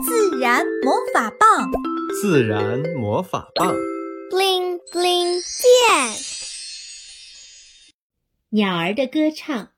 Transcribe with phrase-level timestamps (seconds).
[0.00, 1.70] 自然魔法棒，
[2.20, 3.74] 自然魔法棒
[4.30, 6.16] ，bling bling 变。
[8.48, 9.68] 鸟儿的歌唱。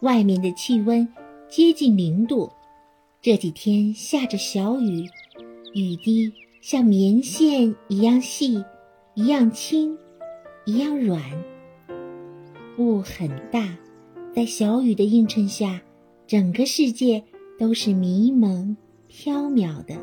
[0.00, 1.12] 外面的气温
[1.48, 2.52] 接近零度，
[3.20, 5.08] 这几天下着小雨，
[5.74, 8.64] 雨滴像棉线一样细，
[9.14, 9.96] 一样轻，
[10.64, 11.22] 一样软。
[12.78, 13.76] 雾很大，
[14.34, 15.80] 在小雨的映衬下，
[16.26, 17.22] 整个世界
[17.58, 18.76] 都是迷蒙
[19.06, 19.94] 飘渺的。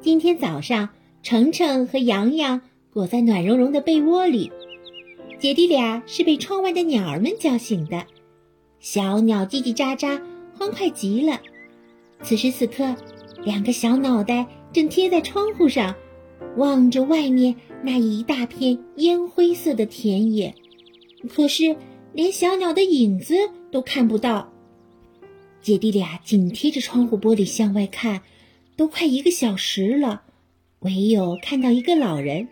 [0.00, 0.88] 今天早上，
[1.22, 4.50] 程程和洋洋裹在暖融融的被窝里，
[5.38, 8.06] 姐弟俩是被窗外的鸟儿们叫醒的。
[8.80, 10.18] 小鸟叽叽喳喳，
[10.56, 11.38] 欢快极了。
[12.22, 12.94] 此时此刻，
[13.44, 15.94] 两个小脑袋正贴在窗户上，
[16.56, 20.54] 望着外面那一大片烟灰色的田野，
[21.28, 21.76] 可是
[22.12, 23.34] 连小鸟的影子
[23.70, 24.52] 都看不到。
[25.60, 28.22] 姐弟俩紧贴着窗户玻璃向外看，
[28.76, 30.22] 都快一个小时了，
[30.80, 32.48] 唯有看到一个老人，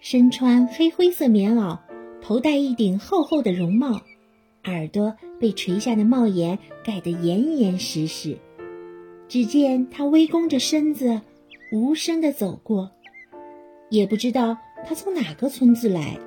[0.00, 1.78] 身穿黑灰色棉袄，
[2.20, 4.00] 头戴一顶厚厚的绒帽。
[4.64, 8.36] 耳朵被垂下的帽檐盖得严严实实，
[9.26, 11.22] 只见他微弓着身子，
[11.72, 12.90] 无声地走过，
[13.90, 16.18] 也不知道他从哪个村子来。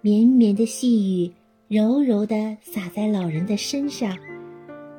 [0.00, 1.32] 绵绵的细雨
[1.68, 4.16] 柔柔地洒在老人的身上，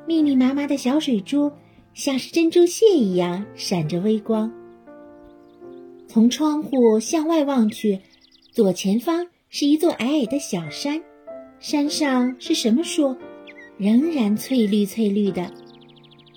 [0.06, 1.50] 密密麻麻的小水珠
[1.94, 4.52] 像是珍珠屑一样闪着微光。
[6.06, 7.98] 从窗户向外望去，
[8.50, 11.02] 左前方是一座矮矮的小山。
[11.58, 13.16] 山上是什么树？
[13.78, 15.50] 仍然翠绿翠绿的，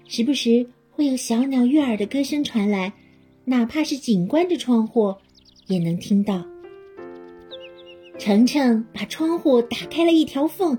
[0.08, 0.66] 时不时
[0.96, 2.94] 会有小鸟悦耳的歌声传来，
[3.44, 5.14] 哪怕是紧关着窗户，
[5.68, 6.42] 也能听到。
[8.18, 10.78] 程程把窗户打开了一条缝，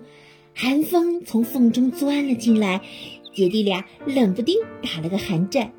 [0.55, 2.81] 寒风从缝中钻了进来，
[3.35, 5.71] 姐弟俩冷不丁打了个寒战，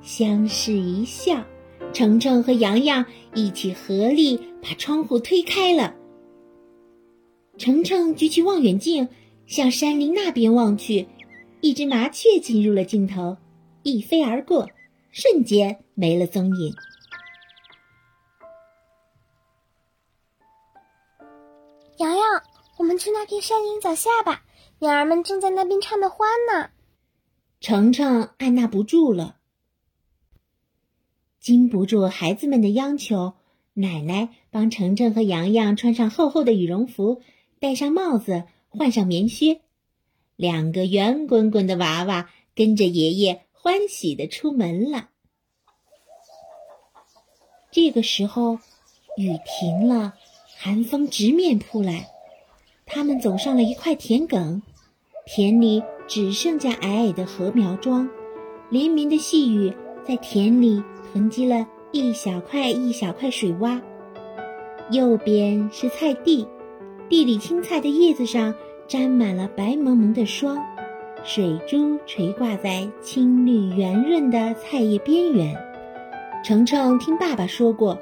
[0.00, 1.44] 相视一笑，
[1.92, 3.04] 程程和洋洋
[3.34, 5.92] 一起合力把窗户推开了。
[7.58, 9.08] 程程举起望远镜，
[9.48, 11.08] 向山林那边望去，
[11.60, 13.36] 一只麻雀进入了镜头，
[13.86, 14.68] 一飞而过，
[15.12, 16.74] 瞬间没了踪影。
[21.98, 22.42] 洋洋，
[22.78, 24.42] 我们去那片山林脚下吧，
[24.80, 26.70] 鸟儿们正在那边唱的欢呢。
[27.60, 29.36] 程程按捺不住了，
[31.38, 33.34] 经不住孩子们的央求，
[33.74, 37.22] 奶奶帮程程和洋洋穿上厚厚的羽绒服。
[37.60, 39.60] 戴上帽子，换上棉靴，
[40.34, 45.08] 两个圆滚滚的娃娃跟着爷爷欢喜的出门了。
[47.72, 48.60] 这个时候，
[49.16, 50.14] 雨停了，
[50.56, 52.06] 寒风直面扑来。
[52.86, 54.62] 他们走上了一块田埂，
[55.26, 58.08] 田里只剩下矮矮的禾苗桩，
[58.70, 59.74] 连绵的细雨
[60.06, 63.82] 在田里囤积了一小块一小块水洼。
[64.92, 66.46] 右边是菜地。
[67.08, 68.54] 地里青菜的叶子上
[68.86, 70.56] 沾满了白蒙蒙的霜，
[71.26, 75.60] 水珠垂挂在青绿圆润的菜叶边缘。
[76.44, 77.98] 程程听爸爸说过，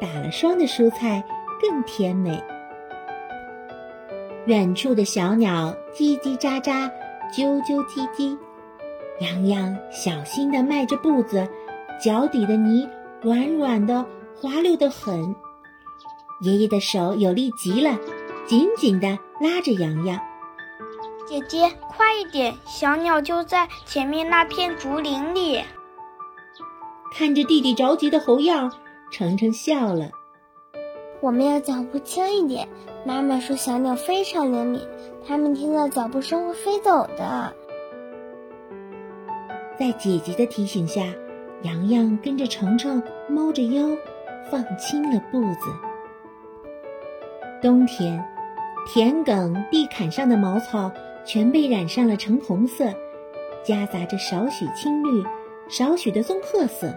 [0.00, 1.22] 打了霜的蔬菜
[1.60, 2.42] 更甜美。
[4.46, 6.90] 远处的小鸟叽叽喳喳，
[7.30, 8.38] 啾啾唧唧。
[9.20, 11.46] 洋洋小心地迈着步子，
[12.02, 12.88] 脚底的泥
[13.20, 15.36] 软软的，滑溜得很。
[16.40, 17.98] 爷爷的手有力极了。
[18.46, 20.18] 紧紧地拉着洋洋，
[21.28, 22.54] 姐姐，快一点！
[22.66, 25.62] 小鸟就在前面那片竹林里。
[27.12, 28.72] 看着弟弟着急的猴样，
[29.10, 30.10] 程程笑了。
[31.20, 32.68] 我们要脚步轻一点。
[33.04, 34.80] 妈妈说小鸟非常灵敏，
[35.26, 37.52] 它们听到脚步声会飞走的。
[39.78, 41.02] 在姐姐的提醒下，
[41.62, 43.96] 洋洋跟着程程猫着腰，
[44.50, 45.72] 放轻了步子。
[47.62, 48.22] 冬天。
[48.84, 50.90] 田埂地坎上的茅草
[51.24, 52.92] 全被染上了橙红色，
[53.64, 55.24] 夹杂着少许青绿，
[55.68, 56.94] 少许的棕褐色。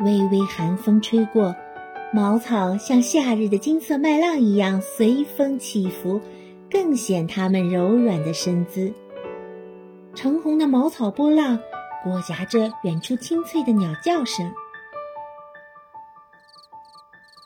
[0.00, 1.54] 微微寒风吹过，
[2.12, 6.20] 茅草像夏日的金色麦浪一样随风起伏，
[6.70, 8.92] 更显它们柔软的身姿。
[10.14, 11.58] 橙红的茅草波浪
[12.02, 14.52] 裹挟着远处清脆的鸟叫声。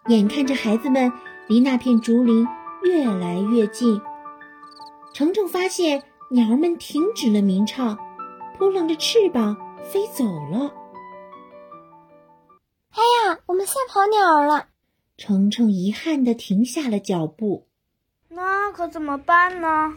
[0.08, 1.12] 眼看着孩子们
[1.46, 2.46] 离那片竹林。
[2.82, 4.00] 越来越近，
[5.20, 7.94] 程程发现鸟儿们停止了鸣唱，
[8.56, 10.74] 扑棱着翅膀飞走了。
[12.88, 14.68] 哎呀，我们吓跑鸟儿了。
[15.18, 17.66] 程程遗憾地停下了脚步。
[18.30, 19.94] 那可怎么办呢？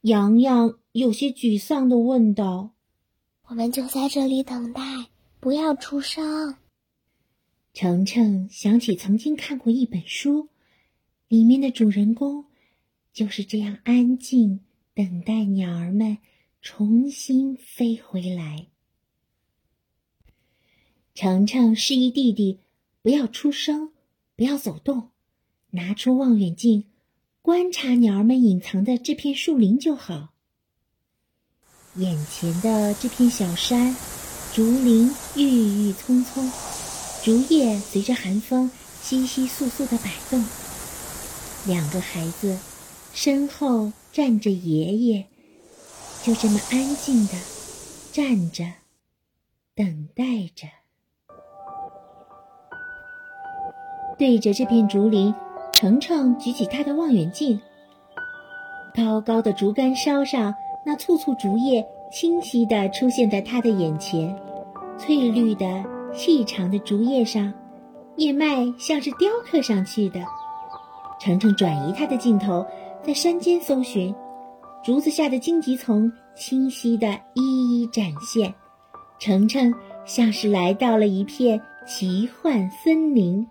[0.00, 2.70] 洋洋有些沮丧地问道。
[3.46, 4.82] 我们就在这里等待，
[5.38, 6.56] 不要出声。
[7.74, 10.48] 程程想起曾经看过一本书，
[11.28, 12.44] 里面的主人公
[13.18, 14.60] 就是这样安静
[14.94, 16.18] 等待鸟儿们
[16.62, 18.68] 重新飞回来。
[21.16, 22.60] 程程示意弟弟
[23.02, 23.90] 不要出声，
[24.36, 25.10] 不要走动，
[25.70, 26.84] 拿出望远镜
[27.42, 30.34] 观察鸟儿们隐藏的这片树林就好。
[31.96, 33.96] 眼前的这片小山，
[34.54, 36.48] 竹林郁郁葱葱，
[37.24, 38.70] 竹叶随着寒风
[39.02, 40.44] 窸窸窣窣的摆动。
[41.66, 42.56] 两个孩子
[43.12, 45.24] 身后站着爷爷，
[46.22, 47.34] 就这么安静的
[48.12, 48.64] 站着，
[49.74, 50.24] 等待
[50.54, 50.66] 着。
[54.18, 55.34] 对着这片竹林，
[55.72, 57.60] 程程举起他的望远镜。
[58.94, 60.54] 高高的竹竿梢上。
[60.86, 64.34] 那簇簇竹叶清晰地出现在他的眼前，
[64.96, 65.84] 翠绿的、
[66.14, 67.52] 细长的竹叶上，
[68.16, 70.24] 叶脉像是雕刻上去的。
[71.20, 72.64] 程程转移他的镜头，
[73.08, 74.14] 在山间搜寻，
[74.84, 78.54] 竹子下的荆棘丛清晰地一一展现。
[79.18, 79.72] 程程
[80.04, 83.46] 像是来到了一片奇幻森林。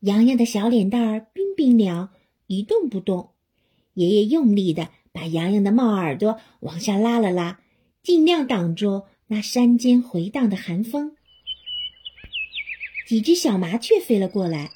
[0.00, 2.10] 洋洋的小脸蛋儿冰冰凉，
[2.48, 3.30] 一动不动。
[3.94, 4.90] 爷爷用力的。
[5.10, 7.60] 把洋洋的帽耳朵往下拉了拉，
[8.02, 11.16] 尽量挡住那山间回荡的寒风。
[13.08, 14.70] 几只小麻雀飞了过来，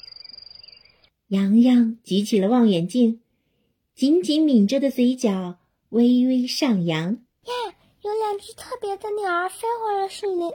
[1.28, 3.20] 洋洋举起了望远镜，
[3.96, 5.56] 紧紧抿着的嘴角
[5.88, 7.14] 微微上扬。
[7.14, 10.52] 呀，有两只特别的鸟儿飞回了树林，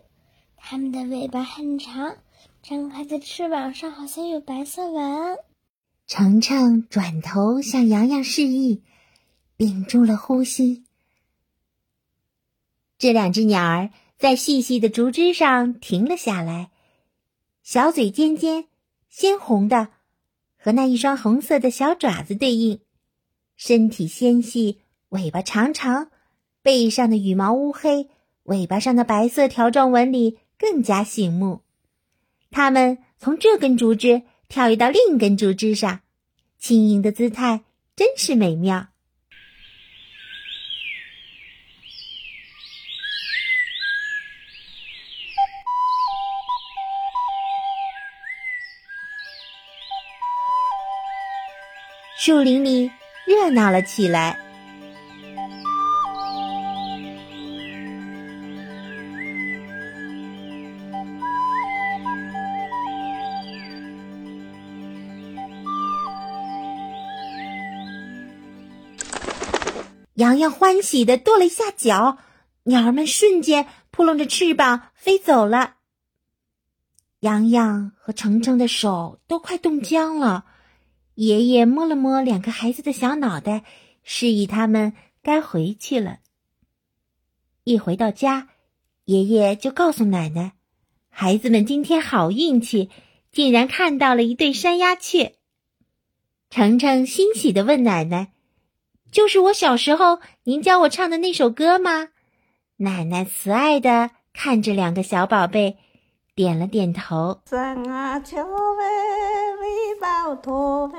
[0.55, 2.17] 它们的尾巴很长，
[2.61, 5.39] 张开的翅膀上好像有白色纹。
[6.05, 8.83] 程程转头向洋洋示意。
[9.57, 10.85] 屏住了呼吸。
[12.97, 16.71] 这两只鸟儿在细细的竹枝上停了下来，
[17.61, 18.65] 小嘴尖尖、
[19.07, 19.89] 鲜红的，
[20.57, 22.79] 和那一双红色的小爪子对应；
[23.63, 24.80] 身体纤细，
[25.10, 26.10] 尾巴长长，
[26.63, 28.10] 背上的羽毛乌黑，
[28.46, 31.62] 尾巴上的白色条状纹理更加醒目。
[32.50, 36.00] 它们从这根竹枝跳跃到另一根竹枝上，
[36.58, 37.62] 轻盈的姿态
[37.96, 38.88] 真是美妙。
[52.18, 52.90] 树林里
[53.31, 54.38] 热闹了起来。
[70.16, 72.19] 洋洋欢喜的跺了一下脚，
[72.63, 75.75] 鸟儿们瞬间扑棱着翅膀飞走了。
[77.22, 80.45] 洋洋和程程的手都快冻僵了。
[81.16, 83.63] 爷爷摸了摸两个孩子的小脑袋，
[84.04, 86.19] 示意他们该回去了。
[87.63, 88.48] 一回到家，
[89.06, 90.54] 爷爷就告诉奶奶
[91.10, 92.90] ：“孩子们今天好运气，
[93.31, 95.36] 竟然看到了一对山鸦雀。”
[96.50, 98.32] 程程欣喜的问奶奶
[99.12, 102.10] ：“就是我小时候您教我唱的那首歌吗？”
[102.77, 105.77] 奶奶慈爱的看着两个小宝贝，
[106.34, 107.41] 点了点头。
[110.01, 110.98] 老驼背，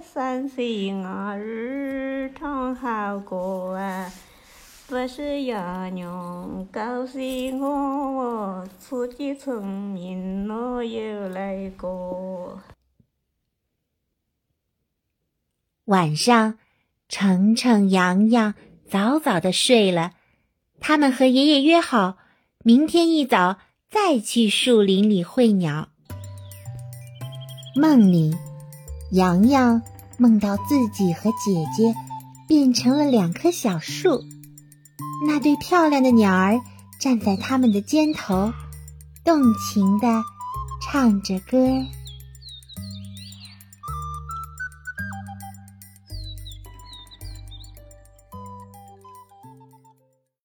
[0.00, 4.08] 三岁儿唱好歌啊！
[4.86, 7.18] 不是哑娘告诉
[7.58, 12.60] 我，出去村民我又来过。
[15.86, 16.58] 晚上，
[17.08, 18.54] 程程、洋洋
[18.88, 20.12] 早早的睡了，
[20.78, 22.18] 他们和爷爷约好，
[22.62, 23.58] 明天一早
[23.90, 25.88] 再去树林里会鸟。
[27.74, 28.36] 梦里，
[29.12, 29.80] 洋洋
[30.18, 31.94] 梦到自己和姐姐
[32.46, 34.22] 变成了两棵小树，
[35.26, 36.60] 那对漂亮的鸟儿
[37.00, 38.52] 站在他们的肩头，
[39.24, 40.22] 动情地
[40.82, 41.58] 唱着歌。